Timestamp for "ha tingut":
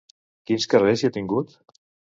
1.11-1.57